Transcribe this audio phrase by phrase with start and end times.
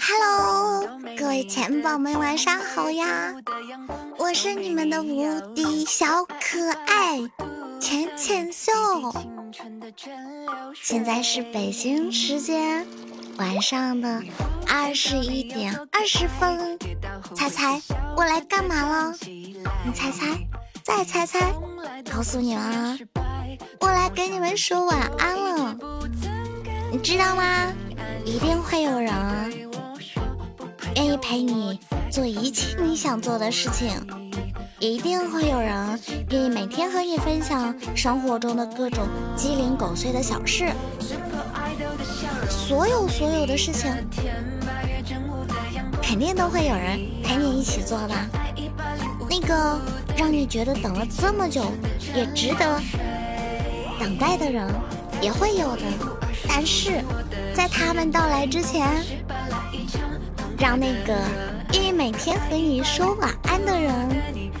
[0.00, 0.86] Hello，
[1.18, 3.34] 各位钱宝们，晚上好呀！
[4.18, 7.18] 我是你们的无敌小可爱
[7.80, 8.72] 浅浅秀。
[10.74, 12.86] 现在是北京时间
[13.36, 14.22] 晚上的
[14.68, 16.78] 二十一点二十分。
[17.34, 17.80] 猜猜
[18.16, 19.14] 我来干嘛了？
[19.84, 20.38] 你猜猜，
[20.84, 21.52] 再猜猜，
[22.12, 23.08] 告诉你们，
[23.80, 25.76] 我来给你们说晚安了。
[26.92, 27.72] 你知道吗？
[28.24, 29.12] 一定会有人
[30.96, 31.78] 愿意陪你
[32.10, 33.90] 做一切你想做的事情，
[34.78, 36.00] 一定会有人
[36.30, 40.70] 愿意每天和你分享生活中的各种鸡零狗碎的小事，
[42.48, 43.90] 所有所有的事情，
[46.02, 48.14] 肯定都会有人陪你一起做的。
[49.28, 49.80] 那个
[50.16, 51.72] 让你觉得等了这么久
[52.14, 52.80] 也值得
[53.98, 54.68] 等待的人，
[55.20, 55.82] 也会有的。
[56.48, 57.02] 但是。
[57.52, 58.88] 在他们到来之前，
[60.56, 61.14] 让那个
[61.74, 63.92] 愿意每天和你说晚安的人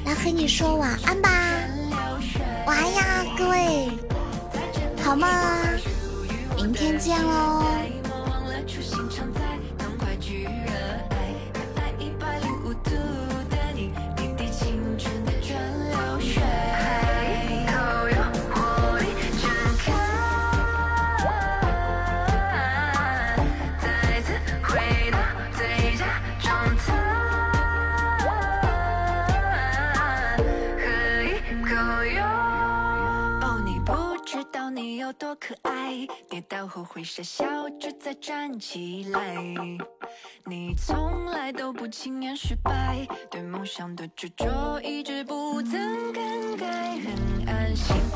[0.04, 1.30] 来和你说晚安吧，
[2.66, 3.88] 晚安呀，各位，
[5.02, 5.28] 好吗？
[6.56, 7.64] 明天见喽。
[35.12, 39.36] 多可爱，跌倒后会傻笑着再站起来。
[40.44, 48.09] 你从来都不轻言失败，对梦想的执着一直不曾更改，很安心。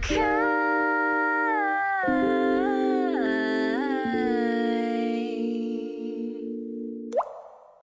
[0.00, 0.61] I'm.